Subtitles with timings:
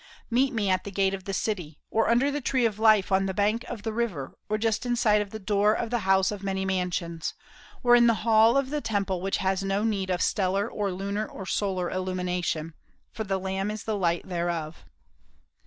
[0.31, 3.27] Meet me at the gate of the city; or under the tree of life on
[3.27, 6.41] the bank of the river; or just inside of the door of the House of
[6.41, 7.35] Many Mansions;
[7.83, 11.27] or in the hall of the Temple which has no need of stellar or lunar
[11.27, 12.73] or solar illumination,
[13.11, 14.85] "For the Lamb is the Light thereof."